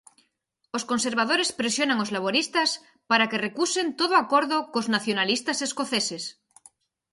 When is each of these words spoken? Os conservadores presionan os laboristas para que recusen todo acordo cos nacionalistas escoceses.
Os 0.77 0.83
conservadores 0.91 1.49
presionan 1.59 2.01
os 2.03 2.13
laboristas 2.15 2.69
para 3.09 3.27
que 3.29 3.43
recusen 3.47 3.87
todo 3.99 4.13
acordo 4.23 4.57
cos 4.73 4.87
nacionalistas 4.95 5.57
escoceses. 5.67 6.23